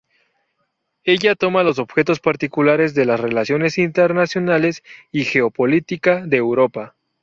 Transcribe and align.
Ella 1.03 1.35
toma 1.35 1.61
los 1.61 1.77
objetos 1.77 2.19
particulares 2.19 2.95
de 2.95 3.05
las 3.05 3.19
relaciones 3.19 3.77
internacionales 3.77 4.81
y 5.11 5.25
geopolítica 5.25 6.25
de 6.25 6.37
Europa. 6.37 6.95